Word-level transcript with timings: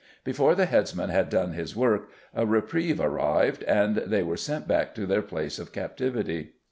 Before 0.23 0.55
the 0.55 0.65
headsman 0.65 1.11
had 1.11 1.29
done 1.29 1.51
his 1.53 1.75
work 1.75 2.09
a 2.33 2.43
reprieve 2.43 2.99
arrived, 2.99 3.61
and 3.65 3.97
they 3.97 4.23
were 4.23 4.35
sent 4.35 4.67
back 4.67 4.95
to 4.95 5.05
their 5.05 5.21
place 5.21 5.59
of 5.59 5.71
captivity. 5.71 6.53